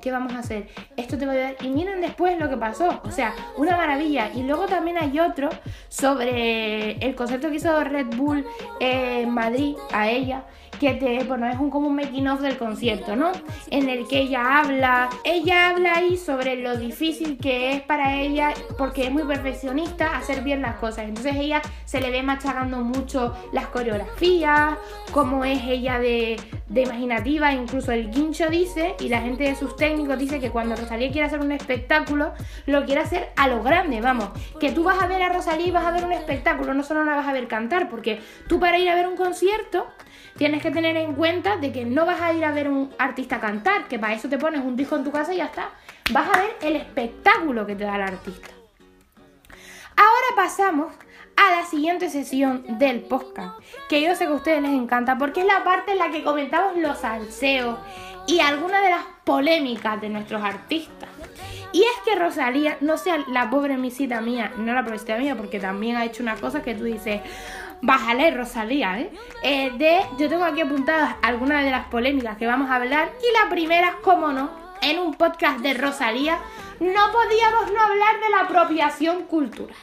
¿Qué 0.00 0.10
vamos 0.10 0.32
a 0.32 0.38
hacer? 0.38 0.68
Esto 0.96 1.18
te 1.18 1.26
va 1.26 1.32
a 1.32 1.34
ayudar. 1.34 1.56
Y 1.60 1.68
miren 1.68 2.00
después 2.00 2.38
lo 2.38 2.48
que 2.48 2.56
pasó. 2.56 3.00
O 3.04 3.10
sea, 3.10 3.34
una 3.56 3.76
maravilla. 3.76 4.30
Y 4.34 4.42
luego 4.42 4.66
también 4.66 4.96
hay 4.98 5.18
otro 5.20 5.48
sobre 5.88 6.92
el 6.92 7.14
concierto 7.14 7.50
que 7.50 7.56
hizo 7.56 7.84
Red 7.84 8.16
Bull 8.16 8.46
en 8.90 9.30
Madrid 9.30 9.76
a 9.92 10.08
ella 10.08 10.44
que 10.80 10.94
te, 10.94 11.22
bueno, 11.24 11.46
es 11.46 11.58
un 11.58 11.68
como 11.68 11.88
un 11.88 11.94
making 11.94 12.26
of 12.26 12.40
del 12.40 12.56
concierto, 12.56 13.14
¿no? 13.14 13.32
En 13.70 13.90
el 13.90 14.08
que 14.08 14.22
ella 14.22 14.58
habla, 14.58 15.10
ella 15.24 15.68
habla 15.68 15.92
ahí 15.96 16.16
sobre 16.16 16.56
lo 16.56 16.76
difícil 16.78 17.36
que 17.36 17.72
es 17.72 17.82
para 17.82 18.16
ella, 18.16 18.54
porque 18.78 19.04
es 19.04 19.12
muy 19.12 19.24
perfeccionista, 19.24 20.16
hacer 20.16 20.42
bien 20.42 20.62
las 20.62 20.76
cosas. 20.76 21.04
Entonces 21.04 21.36
ella 21.36 21.60
se 21.84 22.00
le 22.00 22.10
ve 22.10 22.22
machacando 22.22 22.78
mucho 22.78 23.36
las 23.52 23.66
coreografías, 23.66 24.74
cómo 25.12 25.44
es 25.44 25.60
ella 25.64 25.98
de, 25.98 26.40
de 26.70 26.82
imaginativa, 26.82 27.52
incluso 27.52 27.90
el 27.90 28.12
guincho 28.12 28.48
dice, 28.48 28.94
y 29.00 29.08
la 29.08 29.20
gente 29.20 29.42
de 29.42 29.56
sus 29.56 29.74
técnicos 29.74 30.16
dice 30.16 30.38
que 30.38 30.50
cuando 30.50 30.76
Rosalía 30.76 31.10
quiere 31.10 31.26
hacer 31.26 31.40
un 31.40 31.50
espectáculo, 31.50 32.32
lo 32.66 32.84
quiere 32.84 33.00
hacer 33.00 33.30
a 33.36 33.48
lo 33.48 33.60
grande, 33.64 34.00
vamos, 34.00 34.30
que 34.60 34.70
tú 34.70 34.84
vas 34.84 35.02
a 35.02 35.08
ver 35.08 35.20
a 35.20 35.30
Rosalía 35.30 35.66
y 35.66 35.70
vas 35.72 35.84
a 35.84 35.90
ver 35.90 36.04
un 36.04 36.12
espectáculo, 36.12 36.72
no 36.72 36.84
solo 36.84 37.02
la 37.02 37.16
vas 37.16 37.26
a 37.26 37.32
ver 37.32 37.48
cantar, 37.48 37.88
porque 37.90 38.20
tú 38.46 38.60
para 38.60 38.78
ir 38.78 38.88
a 38.88 38.94
ver 38.94 39.08
un 39.08 39.16
concierto 39.16 39.88
tienes 40.36 40.62
que 40.62 40.70
tener 40.70 40.96
en 40.96 41.14
cuenta 41.14 41.56
de 41.56 41.72
que 41.72 41.84
no 41.84 42.06
vas 42.06 42.20
a 42.20 42.32
ir 42.32 42.44
a 42.44 42.52
ver 42.52 42.68
un 42.68 42.94
artista 42.98 43.40
cantar, 43.40 43.88
que 43.88 43.98
para 43.98 44.14
eso 44.14 44.28
te 44.28 44.38
pones 44.38 44.60
un 44.60 44.76
disco 44.76 44.94
en 44.94 45.02
tu 45.02 45.10
casa 45.10 45.34
y 45.34 45.38
ya 45.38 45.46
está. 45.46 45.70
Vas 46.12 46.28
a 46.28 46.40
ver 46.40 46.56
el 46.62 46.76
espectáculo 46.76 47.66
que 47.66 47.74
te 47.74 47.82
da 47.82 47.96
el 47.96 48.02
artista. 48.02 48.48
Ahora 49.96 50.36
pasamos 50.36 50.92
a 51.40 51.56
la 51.56 51.64
siguiente 51.64 52.10
sesión 52.10 52.64
del 52.78 53.00
podcast, 53.00 53.58
que 53.88 54.02
yo 54.02 54.14
sé 54.14 54.26
que 54.26 54.32
a 54.32 54.36
ustedes 54.36 54.60
les 54.60 54.72
encanta 54.72 55.16
porque 55.16 55.40
es 55.40 55.46
la 55.46 55.64
parte 55.64 55.92
en 55.92 55.98
la 55.98 56.10
que 56.10 56.22
comentamos 56.22 56.76
los 56.76 56.98
salseos 56.98 57.78
y 58.26 58.40
algunas 58.40 58.82
de 58.82 58.90
las 58.90 59.04
polémicas 59.24 59.98
de 60.02 60.10
nuestros 60.10 60.42
artistas. 60.42 61.08
Y 61.72 61.80
es 61.80 62.02
que 62.04 62.14
Rosalía, 62.16 62.76
no 62.82 62.98
sea 62.98 63.24
la 63.28 63.48
pobre 63.48 63.78
misita 63.78 64.20
mía, 64.20 64.52
no 64.58 64.74
la 64.74 64.84
pobrecita 64.84 65.16
mía, 65.16 65.34
porque 65.34 65.58
también 65.58 65.96
ha 65.96 66.04
hecho 66.04 66.22
una 66.22 66.36
cosa 66.36 66.62
que 66.62 66.74
tú 66.74 66.84
dices, 66.84 67.22
Bájale, 67.80 68.30
Rosalía, 68.32 69.00
¿eh? 69.00 69.10
¿eh? 69.42 69.70
De, 69.78 70.00
yo 70.18 70.28
tengo 70.28 70.44
aquí 70.44 70.60
apuntadas 70.60 71.14
algunas 71.22 71.64
de 71.64 71.70
las 71.70 71.86
polémicas 71.86 72.36
que 72.36 72.46
vamos 72.46 72.68
a 72.70 72.74
hablar. 72.74 73.12
Y 73.22 73.42
la 73.42 73.48
primera, 73.48 73.96
como 74.02 74.32
no, 74.32 74.50
en 74.82 74.98
un 74.98 75.14
podcast 75.14 75.60
de 75.60 75.72
Rosalía, 75.72 76.38
no 76.80 77.12
podíamos 77.12 77.72
no 77.72 77.80
hablar 77.80 78.20
de 78.20 78.30
la 78.30 78.40
apropiación 78.40 79.22
cultural. 79.22 79.74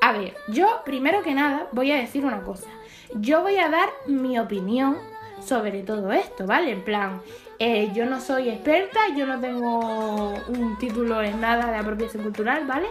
A 0.00 0.12
ver, 0.12 0.34
yo 0.48 0.82
primero 0.84 1.22
que 1.22 1.34
nada 1.34 1.68
voy 1.72 1.92
a 1.92 1.96
decir 1.96 2.24
una 2.24 2.42
cosa. 2.42 2.68
Yo 3.14 3.42
voy 3.42 3.56
a 3.56 3.68
dar 3.68 3.88
mi 4.06 4.38
opinión 4.38 4.96
sobre 5.44 5.82
todo 5.82 6.12
esto, 6.12 6.46
¿vale? 6.46 6.70
En 6.72 6.82
plan, 6.82 7.20
eh, 7.58 7.90
yo 7.94 8.06
no 8.06 8.20
soy 8.20 8.48
experta, 8.48 9.00
yo 9.16 9.26
no 9.26 9.38
tengo 9.40 10.34
un 10.48 10.78
título 10.78 11.22
en 11.22 11.40
nada 11.40 11.70
de 11.70 11.76
apropiación 11.76 12.22
cultural, 12.22 12.66
¿vale? 12.66 12.86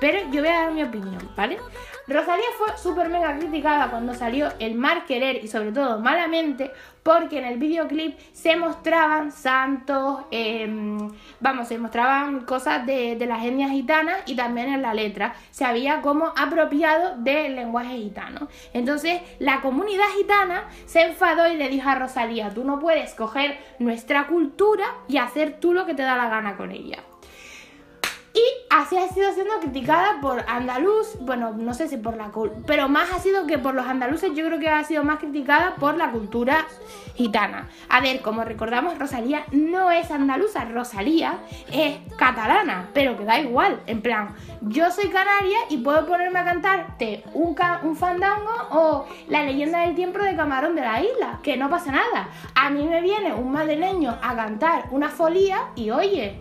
Pero 0.00 0.18
yo 0.30 0.40
voy 0.40 0.48
a 0.48 0.60
dar 0.60 0.72
mi 0.72 0.82
opinión, 0.82 1.30
¿vale? 1.36 1.58
Rosalía 2.06 2.44
fue 2.58 2.76
súper 2.76 3.08
mega 3.08 3.36
criticada 3.38 3.90
cuando 3.90 4.14
salió 4.14 4.48
El 4.58 4.74
Mar 4.74 5.06
Querer 5.06 5.42
y 5.42 5.48
sobre 5.48 5.72
todo 5.72 5.98
Malamente 6.00 6.70
porque 7.02 7.38
en 7.38 7.44
el 7.44 7.58
videoclip 7.58 8.18
se 8.32 8.56
mostraban 8.56 9.30
santos, 9.30 10.24
em, 10.30 11.10
vamos, 11.38 11.68
se 11.68 11.78
mostraban 11.78 12.40
cosas 12.46 12.86
de, 12.86 13.16
de, 13.16 13.26
las 13.26 13.44
etnias 13.44 13.70
gitanas 13.70 14.22
y 14.26 14.34
también 14.34 14.68
en 14.68 14.82
la 14.82 14.94
letra 14.94 15.34
se 15.50 15.66
había 15.66 16.00
como 16.00 16.32
apropiado 16.36 17.16
del 17.18 17.56
lenguaje 17.56 17.96
gitano. 17.98 18.48
Entonces 18.72 19.20
la 19.38 19.60
comunidad 19.60 20.08
gitana 20.16 20.64
se 20.86 21.02
enfadó 21.02 21.46
y 21.46 21.56
le 21.56 21.68
dijo 21.68 21.88
a 21.88 21.94
Rosalía, 21.94 22.50
tú 22.50 22.64
no 22.64 22.80
puedes 22.80 23.14
coger 23.14 23.58
nuestra 23.78 24.26
cultura 24.26 24.86
y 25.06 25.18
hacer 25.18 25.60
tú 25.60 25.74
lo 25.74 25.84
que 25.84 25.94
te 25.94 26.02
da 26.02 26.16
la 26.16 26.30
gana 26.30 26.56
con 26.56 26.70
ella. 26.70 26.98
Y 28.34 28.42
así 28.68 28.96
ha 28.96 29.06
sido 29.08 29.32
siendo 29.32 29.60
criticada 29.60 30.20
por 30.20 30.44
andaluz, 30.48 31.16
bueno, 31.20 31.52
no 31.52 31.72
sé 31.72 31.86
si 31.86 31.96
por 31.96 32.16
la 32.16 32.32
pero 32.66 32.88
más 32.88 33.12
ha 33.12 33.20
sido 33.20 33.46
que 33.46 33.58
por 33.58 33.74
los 33.74 33.86
andaluces, 33.86 34.32
yo 34.34 34.44
creo 34.46 34.58
que 34.58 34.68
ha 34.68 34.82
sido 34.82 35.04
más 35.04 35.20
criticada 35.20 35.76
por 35.76 35.96
la 35.96 36.10
cultura 36.10 36.66
gitana. 37.14 37.68
A 37.88 38.00
ver, 38.00 38.22
como 38.22 38.42
recordamos, 38.42 38.98
Rosalía 38.98 39.44
no 39.52 39.92
es 39.92 40.10
andaluza, 40.10 40.64
Rosalía 40.64 41.38
es 41.70 41.98
catalana, 42.18 42.88
pero 42.92 43.16
que 43.16 43.24
da 43.24 43.38
igual, 43.38 43.80
en 43.86 44.02
plan, 44.02 44.34
yo 44.62 44.90
soy 44.90 45.10
canaria 45.10 45.58
y 45.68 45.76
puedo 45.76 46.04
ponerme 46.04 46.40
a 46.40 46.44
cantarte 46.44 47.22
un, 47.34 47.54
un 47.84 47.96
fandango 47.96 48.50
o 48.70 49.06
la 49.28 49.44
leyenda 49.44 49.82
del 49.82 49.94
tiempo 49.94 50.18
de 50.18 50.34
Camarón 50.34 50.74
de 50.74 50.80
la 50.80 51.00
isla, 51.00 51.38
que 51.40 51.56
no 51.56 51.70
pasa 51.70 51.92
nada. 51.92 52.30
A 52.56 52.68
mí 52.70 52.82
me 52.82 53.00
viene 53.00 53.32
un 53.32 53.52
madrileño 53.52 54.18
a 54.20 54.34
cantar 54.34 54.86
una 54.90 55.08
folía 55.08 55.68
y 55.76 55.90
oye, 55.92 56.40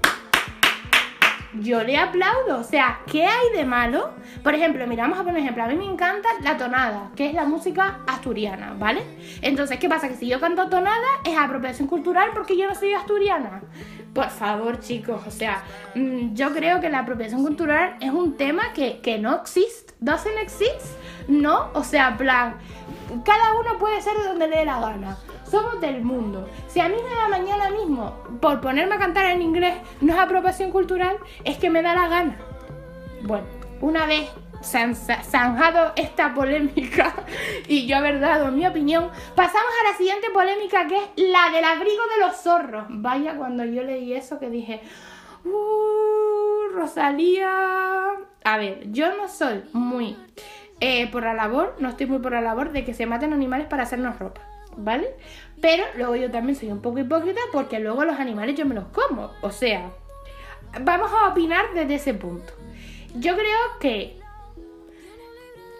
yo 1.59 1.83
le 1.83 1.97
aplaudo. 1.97 2.59
O 2.59 2.63
sea, 2.63 2.99
¿qué 3.11 3.25
hay 3.25 3.51
de 3.55 3.65
malo? 3.65 4.11
Por 4.43 4.55
ejemplo, 4.55 4.85
miramos 4.87 5.17
a 5.17 5.23
poner 5.23 5.35
un 5.35 5.41
ejemplo. 5.41 5.63
A 5.63 5.67
mí 5.67 5.75
me 5.75 5.85
encanta 5.85 6.29
la 6.41 6.57
tonada, 6.57 7.11
que 7.15 7.27
es 7.27 7.33
la 7.33 7.45
música 7.45 7.99
asturiana, 8.07 8.75
¿vale? 8.77 9.03
Entonces, 9.41 9.79
¿qué 9.79 9.89
pasa? 9.89 10.09
Que 10.09 10.15
si 10.15 10.27
yo 10.27 10.39
canto 10.39 10.69
tonada 10.69 11.07
es 11.25 11.37
apropiación 11.37 11.87
cultural 11.87 12.31
porque 12.33 12.57
yo 12.57 12.67
no 12.67 12.75
soy 12.75 12.93
asturiana. 12.93 13.61
Por 14.13 14.29
favor, 14.29 14.79
chicos, 14.79 15.21
o 15.25 15.31
sea, 15.31 15.63
mm, 15.95 16.33
yo 16.35 16.53
creo 16.53 16.79
que 16.79 16.89
la 16.89 16.99
apropiación 16.99 17.41
cultural 17.41 17.97
es 17.99 18.11
un 18.11 18.37
tema 18.37 18.73
que, 18.73 18.99
que 19.01 19.17
no 19.17 19.35
existe. 19.35 19.93
¿Doesn't 19.99 20.37
exist? 20.41 20.97
No, 21.27 21.69
o 21.73 21.83
sea, 21.83 22.17
plan, 22.17 22.55
cada 23.23 23.53
uno 23.59 23.77
puede 23.79 24.01
ser 24.01 24.15
de 24.17 24.23
donde 24.25 24.47
le 24.47 24.57
dé 24.57 24.65
la 24.65 24.79
gana 24.79 25.17
somos 25.53 25.79
del 25.79 26.01
mundo. 26.01 26.49
Si 26.65 26.79
a 26.79 26.89
mí 26.89 26.95
me 26.95 27.15
da 27.15 27.27
mañana 27.27 27.69
mismo 27.69 28.17
por 28.41 28.59
ponerme 28.59 28.95
a 28.95 28.97
cantar 28.97 29.27
en 29.27 29.43
inglés 29.43 29.75
no 30.01 30.13
es 30.13 30.19
apropiación 30.19 30.71
cultural, 30.71 31.17
es 31.43 31.57
que 31.59 31.69
me 31.69 31.83
da 31.83 31.93
la 31.93 32.07
gana. 32.07 32.37
Bueno, 33.21 33.45
una 33.79 34.07
vez 34.07 34.31
zanjado 34.63 35.93
esta 35.95 36.33
polémica 36.33 37.13
y 37.67 37.85
yo 37.85 37.97
haber 37.97 38.19
dado 38.19 38.51
mi 38.51 38.65
opinión, 38.65 39.11
pasamos 39.35 39.71
a 39.81 39.91
la 39.91 39.97
siguiente 39.97 40.31
polémica 40.31 40.87
que 40.87 40.95
es 40.97 41.03
la 41.17 41.51
del 41.51 41.65
abrigo 41.65 42.01
de 42.15 42.25
los 42.25 42.35
zorros. 42.37 42.85
Vaya, 42.89 43.35
cuando 43.35 43.63
yo 43.63 43.83
leí 43.83 44.11
eso 44.13 44.39
que 44.39 44.49
dije, 44.49 44.81
uh, 45.45 46.73
Rosalía. 46.73 47.51
A 48.43 48.57
ver, 48.57 48.91
yo 48.91 49.15
no 49.15 49.27
soy 49.27 49.63
muy 49.71 50.17
eh, 50.79 51.11
por 51.11 51.21
la 51.21 51.35
labor, 51.35 51.75
no 51.77 51.89
estoy 51.89 52.07
muy 52.07 52.17
por 52.17 52.31
la 52.31 52.41
labor 52.41 52.71
de 52.71 52.83
que 52.83 52.95
se 52.95 53.05
maten 53.05 53.33
animales 53.33 53.67
para 53.67 53.83
hacernos 53.83 54.17
ropa. 54.17 54.41
¿Vale? 54.77 55.15
Pero 55.61 55.83
luego 55.95 56.15
yo 56.15 56.29
también 56.31 56.55
soy 56.55 56.71
un 56.71 56.81
poco 56.81 56.99
hipócrita 56.99 57.39
porque 57.51 57.79
luego 57.79 58.03
los 58.03 58.19
animales 58.19 58.55
yo 58.55 58.65
me 58.65 58.75
los 58.75 58.87
como. 58.87 59.31
O 59.41 59.51
sea, 59.51 59.91
vamos 60.81 61.11
a 61.11 61.29
opinar 61.29 61.65
desde 61.73 61.95
ese 61.95 62.13
punto. 62.13 62.53
Yo 63.15 63.35
creo 63.35 63.59
que 63.79 64.19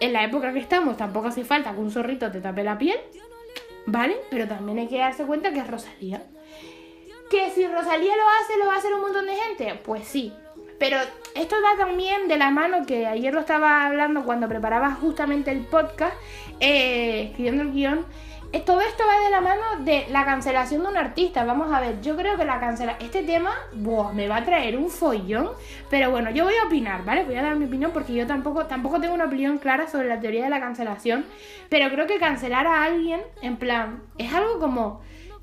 en 0.00 0.12
la 0.12 0.24
época 0.24 0.52
que 0.52 0.58
estamos 0.58 0.96
tampoco 0.96 1.28
hace 1.28 1.44
falta 1.44 1.72
que 1.72 1.80
un 1.80 1.90
zorrito 1.90 2.30
te 2.30 2.40
tape 2.40 2.64
la 2.64 2.78
piel, 2.78 2.98
¿vale? 3.86 4.16
Pero 4.30 4.46
también 4.46 4.78
hay 4.78 4.88
que 4.88 4.98
darse 4.98 5.24
cuenta 5.24 5.52
que 5.52 5.60
es 5.60 5.66
Rosalía. 5.66 6.22
Que 7.30 7.50
si 7.50 7.66
Rosalía 7.66 8.14
lo 8.16 8.22
hace, 8.40 8.58
lo 8.58 8.66
va 8.66 8.74
a 8.74 8.78
hacer 8.78 8.94
un 8.94 9.00
montón 9.00 9.26
de 9.26 9.34
gente, 9.34 9.80
pues 9.84 10.06
sí. 10.06 10.32
Pero 10.78 10.98
esto 11.34 11.56
da 11.60 11.76
también 11.86 12.28
de 12.28 12.36
la 12.36 12.50
mano 12.50 12.84
que 12.86 13.06
ayer 13.06 13.32
lo 13.32 13.40
estaba 13.40 13.86
hablando 13.86 14.24
cuando 14.24 14.48
preparaba 14.48 14.92
justamente 14.92 15.50
el 15.50 15.60
podcast, 15.60 16.14
eh, 16.60 17.28
escribiendo 17.30 17.62
el 17.62 17.72
guion 17.72 18.04
todo 18.60 18.80
esto 18.80 19.02
va 19.06 19.24
de 19.24 19.30
la 19.30 19.40
mano 19.40 19.62
de 19.80 20.06
la 20.10 20.24
cancelación 20.24 20.82
de 20.82 20.88
un 20.88 20.96
artista. 20.96 21.44
Vamos 21.44 21.72
a 21.72 21.80
ver, 21.80 22.00
yo 22.00 22.16
creo 22.16 22.36
que 22.36 22.44
la 22.44 22.60
cancela. 22.60 22.96
Este 23.00 23.22
tema, 23.22 23.50
buah, 23.72 24.12
me 24.12 24.28
va 24.28 24.36
a 24.36 24.44
traer 24.44 24.76
un 24.76 24.90
follón. 24.90 25.50
Pero 25.90 26.10
bueno, 26.10 26.30
yo 26.30 26.44
voy 26.44 26.54
a 26.62 26.66
opinar, 26.66 27.04
¿vale? 27.04 27.24
Voy 27.24 27.34
a 27.34 27.42
dar 27.42 27.56
mi 27.56 27.64
opinión 27.64 27.90
porque 27.92 28.14
yo 28.14 28.26
tampoco, 28.26 28.66
tampoco 28.66 29.00
tengo 29.00 29.14
una 29.14 29.24
opinión 29.24 29.58
clara 29.58 29.88
sobre 29.88 30.08
la 30.08 30.20
teoría 30.20 30.44
de 30.44 30.50
la 30.50 30.60
cancelación. 30.60 31.24
Pero 31.68 31.90
creo 31.90 32.06
que 32.06 32.18
cancelar 32.18 32.66
a 32.66 32.84
alguien, 32.84 33.20
en 33.42 33.56
plan, 33.56 34.02
es 34.18 34.32
algo 34.32 34.58
como. 34.58 35.02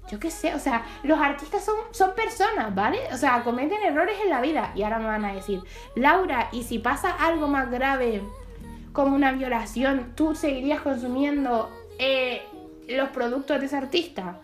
Yo 0.10 0.20
qué 0.20 0.32
sé, 0.32 0.54
o 0.56 0.60
sea, 0.60 0.84
los 1.04 1.20
artistas 1.20 1.64
son, 1.64 1.76
son 1.92 2.16
personas, 2.16 2.74
¿vale? 2.76 3.00
O 3.14 3.18
sea, 3.18 3.44
cometen 3.44 3.82
errores 3.84 4.18
en 4.24 4.30
la 4.30 4.42
vida. 4.42 4.72
Y 4.76 4.84
ahora 4.84 5.00
me 5.00 5.06
van 5.06 5.24
a 5.24 5.34
decir, 5.34 5.62
Laura, 5.96 6.50
¿y 6.52 6.64
si 6.64 6.80
pasa 6.80 7.12
algo 7.12 7.48
más 7.48 7.70
grave 7.72 8.22
como 8.94 9.16
una 9.16 9.32
violación, 9.32 10.14
tú 10.16 10.36
seguirías 10.36 10.82
consumiendo 10.82 11.70
eh, 11.98 12.42
los 12.88 13.10
productos 13.10 13.60
de 13.60 13.66
ese 13.66 13.78
artista. 13.78 14.40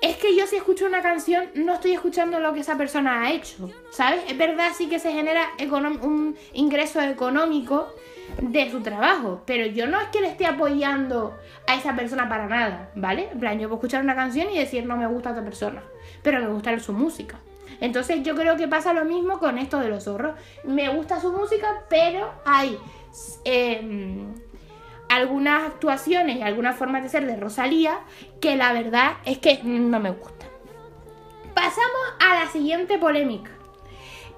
Es 0.00 0.16
que 0.16 0.36
yo 0.36 0.46
si 0.48 0.56
escucho 0.56 0.86
una 0.86 1.00
canción 1.00 1.44
no 1.54 1.74
estoy 1.74 1.92
escuchando 1.92 2.40
lo 2.40 2.52
que 2.52 2.60
esa 2.60 2.76
persona 2.76 3.22
ha 3.22 3.32
hecho, 3.32 3.70
¿sabes? 3.90 4.22
Es 4.28 4.36
verdad 4.36 4.72
sí 4.76 4.88
que 4.88 4.98
se 4.98 5.12
genera 5.12 5.48
un 6.02 6.36
ingreso 6.52 7.00
económico 7.00 7.88
de 8.40 8.70
su 8.70 8.80
trabajo, 8.80 9.42
pero 9.46 9.66
yo 9.66 9.86
no 9.86 10.00
es 10.00 10.08
que 10.08 10.20
le 10.20 10.28
esté 10.28 10.46
apoyando 10.46 11.38
a 11.68 11.76
esa 11.76 11.94
persona 11.94 12.28
para 12.28 12.46
nada, 12.48 12.90
¿vale? 12.96 13.28
En 13.32 13.38
plan, 13.38 13.58
yo 13.58 13.68
puedo 13.68 13.76
escuchar 13.76 14.02
una 14.02 14.16
canción 14.16 14.50
y 14.50 14.58
decir 14.58 14.84
no 14.86 14.96
me 14.96 15.06
gusta 15.06 15.28
a 15.28 15.32
otra 15.32 15.44
persona, 15.44 15.82
pero 16.22 16.40
me 16.40 16.48
gusta 16.48 16.76
su 16.80 16.92
música. 16.92 17.38
Entonces 17.80 18.22
yo 18.22 18.34
creo 18.34 18.56
que 18.56 18.68
pasa 18.68 18.92
lo 18.92 19.04
mismo 19.04 19.38
con 19.38 19.58
esto 19.58 19.78
de 19.78 19.88
los 19.88 20.04
zorros. 20.04 20.34
Me 20.64 20.88
gusta 20.88 21.20
su 21.20 21.32
música, 21.32 21.84
pero 21.88 22.32
hay... 22.44 22.78
Eh, 23.44 24.26
algunas 25.12 25.64
actuaciones 25.64 26.36
y 26.36 26.42
algunas 26.42 26.74
formas 26.74 27.02
de 27.02 27.10
ser 27.10 27.26
de 27.26 27.36
Rosalía 27.36 28.00
que 28.40 28.56
la 28.56 28.72
verdad 28.72 29.12
es 29.26 29.38
que 29.38 29.60
no 29.62 30.00
me 30.00 30.10
gustan. 30.10 30.48
Pasamos 31.54 32.02
a 32.18 32.42
la 32.42 32.50
siguiente 32.50 32.96
polémica. 32.96 33.50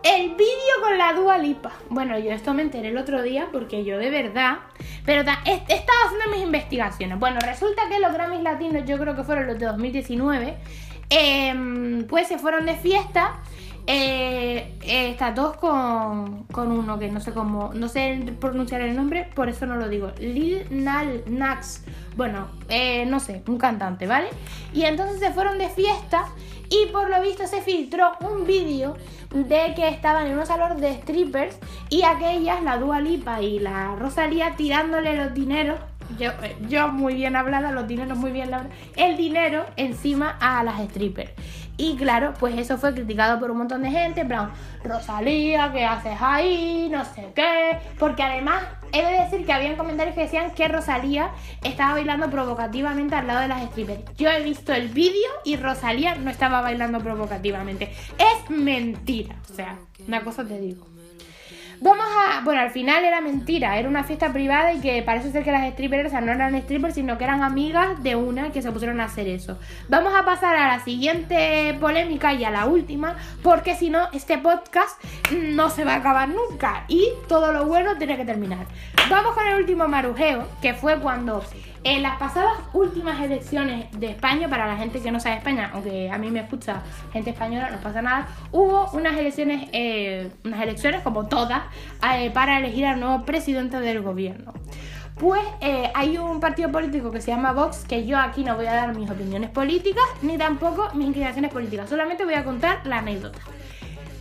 El 0.03 0.31
vídeo 0.31 0.75
con 0.83 0.99
la 0.99 1.13
Dua 1.13 1.39
Lipa. 1.39 1.73
Bueno, 1.89 2.19
yo 2.19 2.33
esto 2.33 2.53
me 2.53 2.63
enteré 2.63 2.89
el 2.89 2.99
otro 2.99 3.23
día 3.23 3.49
porque 3.53 3.85
yo 3.85 3.99
de 3.99 4.11
verdad. 4.11 4.59
Pero 5.07 5.23
he, 5.23 5.55
estado 5.55 5.99
haciendo 6.07 6.31
mis 6.33 6.43
investigaciones. 6.43 7.21
Bueno, 7.21 7.39
resulta 7.41 7.89
que 7.89 8.01
los 8.01 8.13
Grammys 8.13 8.43
latinos, 8.43 8.85
yo 8.85 8.99
creo 8.99 9.15
que 9.15 9.23
fueron 9.23 9.47
los 9.47 9.59
de 9.59 9.67
2019, 9.67 10.57
em, 11.09 12.05
pues 12.07 12.27
se 12.27 12.37
fueron 12.37 12.67
de 12.67 12.75
fiesta 12.75 13.41
eh, 13.87 14.79
eh, 14.83 15.11
está 15.11 15.33
dos 15.33 15.57
con, 15.57 16.45
con, 16.45 16.73
uno 16.73 16.99
que 16.99 17.11
no 17.11 17.21
sé 17.21 17.33
cómo, 17.33 17.73
no 17.75 17.89
sé 17.89 18.35
pronunciar 18.41 18.81
el 18.81 18.97
nombre, 18.97 19.29
por 19.35 19.49
eso 19.49 19.67
no 19.67 19.77
lo 19.77 19.89
digo. 19.89 20.11
Lil 20.19 20.67
Nal 20.71 21.23
Nax, 21.27 21.85
bueno, 22.17 22.49
eh, 22.69 23.05
no 23.07 23.21
sé, 23.21 23.43
un 23.47 23.59
cantante, 23.59 24.07
¿vale? 24.07 24.29
Y 24.73 24.85
entonces 24.85 25.21
se 25.21 25.33
fueron 25.33 25.59
de 25.59 25.69
fiesta 25.69 26.29
y 26.71 26.91
por 26.93 27.11
lo 27.11 27.21
visto 27.21 27.47
se 27.47 27.61
filtró 27.61 28.13
un 28.21 28.47
vídeo 28.47 28.97
de 29.35 29.75
que 29.75 29.89
estaban 29.89 30.29
en 30.29 30.39
un 30.39 30.47
salón 30.47 30.81
de 30.81 30.95
strippers 30.95 31.59
y 31.91 32.05
aquellas, 32.05 32.63
la 32.63 32.79
Dua 32.79 33.01
Lipa 33.01 33.43
y 33.43 33.59
la 33.59 33.97
Rosalía, 33.97 34.57
tirándole 34.57 35.15
los 35.15 35.35
dineros 35.35 35.79
yo, 36.19 36.31
yo 36.69 36.89
muy 36.89 37.15
bien 37.15 37.37
hablada, 37.37 37.73
los 37.73 37.87
dineros 37.87 38.19
muy 38.19 38.33
bien 38.33 38.53
hablados, 38.53 38.73
el 38.97 39.17
dinero 39.17 39.67
encima 39.77 40.37
a 40.41 40.63
las 40.63 40.81
strippers. 40.89 41.33
Y 41.77 41.97
claro, 41.97 42.35
pues 42.39 42.57
eso 42.57 42.79
fue 42.79 42.95
criticado 42.95 43.41
por 43.41 43.51
un 43.51 43.59
montón 43.59 43.83
de 43.83 43.91
gente, 43.91 44.21
en 44.21 44.29
plan, 44.29 44.53
Rosalía, 44.85 45.73
¿qué 45.73 45.85
haces 45.85 46.17
ahí? 46.21 46.89
No 46.91 47.05
sé 47.05 47.33
qué. 47.35 47.79
Porque 47.99 48.23
además, 48.23 48.63
he 48.93 49.05
de 49.05 49.25
decir 49.25 49.45
que 49.45 49.53
habían 49.53 49.75
comentarios 49.75 50.15
que 50.15 50.23
decían 50.23 50.53
que 50.53 50.69
Rosalía 50.69 51.31
estaba 51.65 51.95
bailando 51.95 52.31
provocativamente 52.31 53.17
al 53.17 53.27
lado 53.27 53.41
de 53.41 53.49
las 53.49 53.63
strippers. 53.65 54.03
Yo 54.17 54.31
he 54.31 54.43
visto 54.43 54.73
el 54.73 54.89
vídeo 54.89 55.31
y 55.45 55.57
Rosalía 55.57 56.15
no 56.15 56.31
estaba 56.31 56.61
bailando 56.61 57.01
provocativamente. 57.01 57.93
Es 58.19 58.51
mentira. 58.51 59.35
O 59.51 59.55
sea, 59.55 59.77
una 60.07 60.23
cosa 60.23 60.45
te 60.45 60.61
digo. 60.61 60.94
Vamos 61.81 62.07
a. 62.07 62.41
Bueno, 62.45 62.61
al 62.61 62.71
final 62.71 63.05
era 63.05 63.21
mentira, 63.21 63.79
era 63.79 63.89
una 63.89 64.05
fiesta 64.05 64.33
privada 64.33 64.73
y 64.73 64.81
que 64.81 65.03
parece 65.03 65.31
ser 65.31 65.45
que 65.45 65.53
las 65.53 65.71
strippers, 65.73 66.09
o 66.09 66.11
sea, 66.11 66.21
no 66.21 66.33
eran 66.33 66.61
strippers, 66.61 66.95
sino 66.95 67.19
que 67.19 67.25
eran 67.25 67.43
amigas 67.43 68.03
de 68.03 68.17
una 68.17 68.51
que 68.51 68.63
se 68.63 68.73
pusieron 68.73 69.01
a 69.01 69.05
hacer 69.05 69.29
eso. 69.29 69.59
Vamos 69.89 70.13
a 70.15 70.25
pasar 70.25 70.57
a 70.57 70.69
la 70.69 70.81
siguiente 70.81 71.77
polémica 71.81 72.33
y 72.33 72.45
a 72.45 72.51
la 72.51 72.67
última, 72.67 73.17
porque 73.43 73.75
si 73.75 73.91
no, 73.91 74.09
este 74.13 74.39
podcast 74.39 75.03
no 75.33 75.71
se 75.71 75.85
va 75.85 75.95
a 75.95 75.97
acabar 75.97 76.29
nunca 76.29 76.85
y 76.89 77.09
todo 77.29 77.53
lo 77.53 77.67
bueno 77.67 77.97
tiene 77.97 78.17
que 78.17 78.25
terminar. 78.25 78.67
Vamos 79.11 79.35
con 79.35 79.47
el 79.47 79.57
último 79.57 79.89
marujeo, 79.89 80.47
que 80.63 80.75
fue 80.75 80.99
cuando 81.01 81.43
en 81.85 82.03
las 82.03 82.17
pasadas 82.19 82.55
últimas 82.73 83.21
elecciones 83.21 83.87
de 83.93 84.09
España, 84.09 84.49
para 84.49 84.67
la 84.67 84.77
gente 84.77 85.01
que 85.01 85.11
no 85.13 85.21
sabe 85.21 85.37
España, 85.37 85.71
aunque 85.75 86.11
a 86.11 86.17
mí 86.19 86.31
me 86.31 86.41
escucha 86.41 86.83
gente 87.13 87.31
española, 87.31 87.71
no 87.71 87.79
pasa 87.79 88.01
nada, 88.01 88.27
hubo 88.53 88.91
unas 88.93 89.17
elecciones, 89.17 89.69
eh, 89.73 90.31
unas 90.45 90.63
elecciones 90.63 91.03
como 91.03 91.27
todas, 91.27 91.63
eh, 92.17 92.31
para 92.31 92.59
elegir 92.59 92.87
al 92.87 93.01
nuevo 93.01 93.25
presidente 93.25 93.79
del 93.81 94.01
gobierno. 94.01 94.55
Pues 95.17 95.43
eh, 95.61 95.91
hay 95.95 96.19
un 96.19 96.41
partido 96.41 96.73
político 96.73 97.13
que 97.13 97.21
se 97.21 97.31
llama 97.31 97.53
Vox, 97.53 97.85
que 97.85 98.05
yo 98.07 98.19
aquí 98.19 98.43
no 98.43 98.57
voy 98.57 98.67
a 98.67 98.75
dar 98.75 98.97
mis 98.97 99.09
opiniones 99.09 99.51
políticas, 99.51 100.05
ni 100.23 100.39
tampoco 100.39 100.89
mis 100.95 101.09
inclinaciones 101.09 101.53
políticas, 101.53 101.89
solamente 101.89 102.25
voy 102.25 102.35
a 102.35 102.45
contar 102.45 102.85
la 102.87 102.99
anécdota 102.99 103.39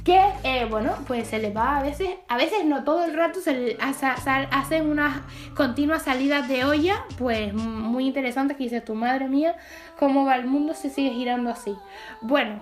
que 0.04 0.22
eh, 0.44 0.66
bueno 0.70 0.96
pues 1.08 1.30
se 1.30 1.40
les 1.40 1.56
va 1.56 1.78
a 1.78 1.82
veces 1.82 2.10
a 2.28 2.38
veces 2.38 2.66
no 2.66 2.84
todo 2.84 3.06
el 3.06 3.16
rato 3.16 3.40
se 3.40 3.78
hacen 3.80 4.90
unas 4.90 5.22
continuas 5.56 6.04
salidas 6.04 6.48
de 6.48 6.66
olla 6.66 7.06
pues 7.18 7.54
muy 7.54 8.08
interesantes 8.08 8.58
que 8.58 8.64
dices 8.64 8.84
tu 8.84 8.96
madre 8.96 9.30
mía 9.30 9.56
cómo 9.98 10.26
va 10.26 10.36
el 10.36 10.46
mundo 10.46 10.74
se 10.74 10.90
sigue 10.90 11.12
girando 11.12 11.50
así 11.50 11.76
bueno 12.22 12.62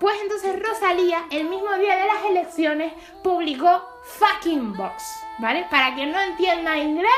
pues 0.00 0.16
entonces 0.22 0.60
Rosalía 0.60 1.26
el 1.30 1.48
mismo 1.48 1.72
día 1.74 1.96
de 1.96 2.06
las 2.06 2.24
elecciones 2.30 2.92
publicó 3.22 3.82
fucking 4.02 4.76
box 4.76 5.02
vale 5.38 5.66
para 5.70 5.94
quien 5.94 6.10
no 6.10 6.20
entienda 6.20 6.76
inglés 6.76 7.10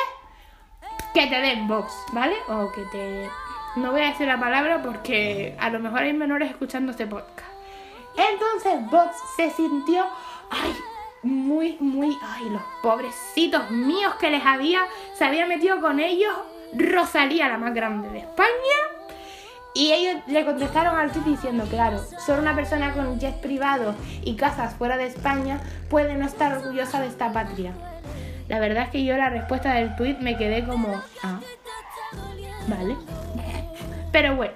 que 1.15 1.27
te 1.29 1.41
den 1.41 1.67
box 1.67 1.93
vale 2.13 2.37
o 2.49 2.71
que 2.73 2.83
te 2.93 3.31
no 3.77 3.91
voy 3.91 4.03
a 4.03 4.09
decir 4.09 4.27
la 4.27 4.39
palabra 4.39 4.83
porque 4.83 5.57
a 5.59 5.71
lo 5.71 5.81
mejor 5.81 6.01
hay 6.01 6.13
menores 6.13 6.51
escuchando 6.51 6.91
este 6.91 7.07
podcast 7.07 7.52
entonces 8.17 8.91
Vox 8.91 9.17
se 9.37 9.51
sintió, 9.51 10.07
ay, 10.51 10.75
muy, 11.23 11.77
muy, 11.81 12.17
ay, 12.23 12.49
los 12.51 12.63
pobrecitos 12.83 13.71
míos 13.71 14.15
que 14.17 14.31
les 14.31 14.45
había, 14.45 14.81
se 15.15 15.25
había 15.25 15.47
metido 15.47 15.81
con 15.81 16.01
ellos 16.01 16.35
Rosalía, 16.75 17.49
la 17.49 17.59
más 17.59 17.75
grande 17.75 18.09
de 18.09 18.19
España. 18.21 18.49
Y 19.75 19.93
ellos 19.93 20.23
le 20.27 20.45
contestaron 20.45 20.97
al 20.97 21.13
tweet 21.13 21.25
diciendo, 21.25 21.65
claro, 21.69 21.99
solo 22.19 22.43
una 22.43 22.55
persona 22.55 22.93
con 22.93 23.19
jet 23.19 23.41
privado 23.41 23.95
y 24.23 24.37
casas 24.37 24.75
fuera 24.75 24.99
de 24.99 25.07
España 25.07 25.61
puede 25.89 26.15
no 26.15 26.27
estar 26.27 26.55
orgullosa 26.55 27.01
de 27.01 27.07
esta 27.07 27.33
patria. 27.33 27.73
La 28.49 28.59
verdad 28.59 28.85
es 28.85 28.91
que 28.91 29.05
yo 29.05 29.17
la 29.17 29.31
respuesta 29.31 29.73
del 29.75 29.97
tweet 29.97 30.19
me 30.21 30.37
quedé 30.37 30.67
como, 30.67 31.01
ah, 31.23 31.41
vale. 32.69 32.97
Pero 34.13 34.37
bueno, 34.37 34.53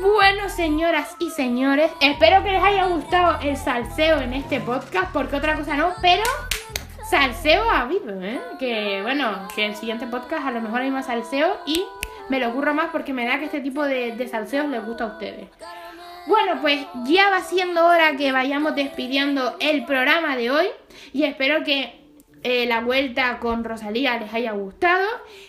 bueno, 0.00 0.48
señoras 0.48 1.16
y 1.18 1.30
señores, 1.30 1.90
espero 2.00 2.42
que 2.42 2.52
les 2.52 2.62
haya 2.62 2.84
gustado 2.86 3.38
el 3.40 3.56
salseo 3.56 4.20
en 4.20 4.34
este 4.34 4.60
podcast, 4.60 5.12
porque 5.12 5.36
otra 5.36 5.56
cosa 5.56 5.74
no, 5.76 5.94
pero 6.02 6.22
salseo 7.08 7.70
ha 7.70 7.80
habido, 7.80 8.20
¿eh? 8.22 8.40
Que 8.58 9.00
bueno, 9.02 9.48
que 9.54 9.66
el 9.66 9.74
siguiente 9.74 10.06
podcast 10.06 10.46
a 10.46 10.50
lo 10.50 10.60
mejor 10.60 10.82
hay 10.82 10.90
más 10.90 11.06
salseo 11.06 11.56
y 11.64 11.84
me 12.28 12.38
lo 12.40 12.48
ocurro 12.48 12.74
más 12.74 12.90
porque 12.90 13.12
me 13.12 13.26
da 13.26 13.38
que 13.38 13.46
este 13.46 13.60
tipo 13.60 13.84
de, 13.84 14.14
de 14.16 14.28
salseos 14.28 14.68
les 14.68 14.84
gusta 14.84 15.04
a 15.04 15.06
ustedes. 15.08 15.48
Bueno, 16.26 16.60
pues 16.60 16.84
ya 17.04 17.30
va 17.30 17.40
siendo 17.40 17.86
hora 17.86 18.16
que 18.16 18.32
vayamos 18.32 18.74
despidiendo 18.74 19.56
el 19.60 19.84
programa 19.86 20.36
de 20.36 20.50
hoy 20.50 20.66
y 21.12 21.22
espero 21.22 21.62
que 21.64 21.95
eh, 22.48 22.64
la 22.64 22.80
vuelta 22.80 23.40
con 23.40 23.64
Rosalía 23.64 24.20
les 24.20 24.32
haya 24.32 24.52
gustado. 24.52 25.04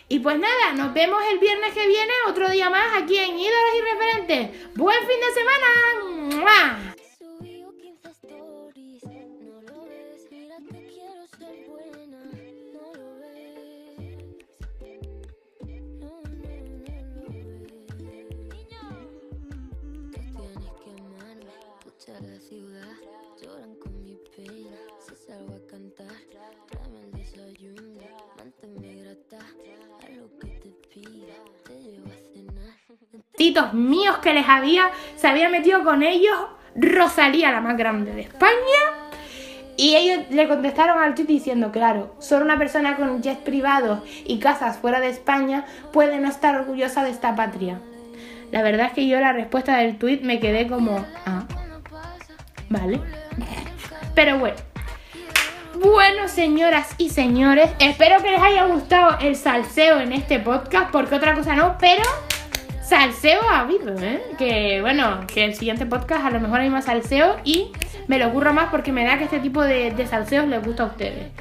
Y 0.09 0.17
pues 0.17 0.39
nada, 0.39 0.73
nos 0.75 0.95
vemos 0.95 1.21
el 1.31 1.37
viernes 1.37 1.71
que 1.73 1.85
viene, 1.85 2.11
otro 2.27 2.49
día 2.49 2.71
más 2.71 2.87
aquí 2.99 3.15
en 3.19 3.37
Ídolos 3.37 3.73
y 3.77 3.81
Referentes. 3.93 4.73
¡Buen 4.75 4.97
fin 5.01 5.19
de 5.19 6.41
semana! 6.41 6.86
Titos 33.37 33.73
míos 33.73 34.17
que 34.17 34.33
les 34.33 34.49
había, 34.49 34.89
se 35.15 35.27
había 35.27 35.47
metido 35.47 35.83
con 35.83 36.01
ellos 36.01 36.35
Rosalía, 36.75 37.51
la 37.51 37.61
más 37.61 37.77
grande 37.77 38.11
de 38.13 38.21
España. 38.21 38.53
Y 39.77 39.95
ellos 39.95 40.25
le 40.31 40.47
contestaron 40.47 40.97
al 40.97 41.13
tweet 41.13 41.27
diciendo, 41.27 41.71
claro, 41.71 42.15
solo 42.19 42.43
una 42.43 42.57
persona 42.57 42.95
con 42.95 43.21
jet 43.21 43.43
privado 43.43 44.03
y 44.25 44.39
casas 44.39 44.77
fuera 44.79 44.99
de 44.99 45.09
España 45.09 45.65
puede 45.93 46.17
no 46.17 46.29
estar 46.29 46.55
orgullosa 46.55 47.03
de 47.03 47.11
esta 47.11 47.35
patria. 47.35 47.79
La 48.51 48.63
verdad 48.63 48.87
es 48.87 48.93
que 48.93 49.07
yo 49.07 49.19
la 49.19 49.33
respuesta 49.33 49.77
del 49.77 49.99
tweet 49.99 50.21
me 50.23 50.39
quedé 50.39 50.67
como, 50.67 51.05
ah, 51.27 51.45
vale. 52.69 52.99
Pero 54.15 54.39
bueno. 54.39 54.57
Bueno, 55.79 56.27
señoras 56.27 56.95
y 56.97 57.11
señores, 57.11 57.69
espero 57.77 58.23
que 58.23 58.31
les 58.31 58.41
haya 58.41 58.65
gustado 58.65 59.19
el 59.21 59.35
salseo 59.35 59.99
en 59.99 60.11
este 60.11 60.39
podcast, 60.39 60.89
porque 60.89 61.13
otra 61.13 61.35
cosa 61.35 61.55
no, 61.55 61.77
pero 61.79 62.01
salseo 62.87 63.41
ha 63.49 63.61
habido, 63.61 63.93
¿eh? 63.99 64.21
Que 64.37 64.79
bueno, 64.81 65.21
que 65.27 65.45
el 65.45 65.55
siguiente 65.55 65.85
podcast 65.85 66.25
a 66.25 66.29
lo 66.29 66.39
mejor 66.39 66.61
hay 66.61 66.69
más 66.69 66.85
salseo 66.85 67.37
y 67.43 67.71
me 68.07 68.17
lo 68.17 68.27
ocurro 68.27 68.53
más 68.53 68.69
porque 68.69 68.91
me 68.91 69.03
da 69.03 69.17
que 69.17 69.25
este 69.25 69.39
tipo 69.39 69.61
de, 69.61 69.93
salseos 70.09 70.47
les 70.47 70.63
gusta 70.63 70.83
a 70.83 70.85
ustedes. 70.87 71.31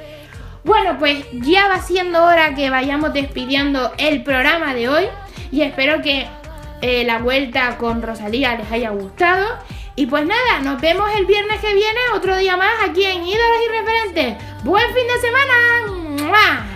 Bueno, 0.64 0.96
pues 0.98 1.24
ya 1.32 1.68
va 1.68 1.80
siendo 1.80 2.24
hora 2.24 2.54
que 2.54 2.70
vayamos 2.70 3.12
despidiendo 3.12 3.92
el 3.98 4.24
programa 4.24 4.74
de 4.74 4.88
hoy 4.88 5.04
y 5.52 5.62
espero 5.62 6.02
que 6.02 6.26
eh, 6.82 7.04
la 7.04 7.18
vuelta 7.18 7.78
con 7.78 8.02
Rosalía 8.02 8.56
les 8.56 8.70
haya 8.72 8.90
gustado. 8.90 9.46
Y 9.94 10.06
pues 10.06 10.26
nada, 10.26 10.60
nos 10.62 10.80
vemos 10.80 11.08
el 11.16 11.24
viernes 11.24 11.60
que 11.60 11.72
viene, 11.72 12.00
otro 12.14 12.36
día 12.36 12.56
más 12.56 12.74
aquí 12.86 13.02
en 13.04 13.24
Ídolos 13.24 13.58
y 13.64 13.68
Referentes. 13.70 14.44
¡Buen 14.62 14.84
fin 14.92 15.06
de 15.06 15.20
semana! 15.20 16.75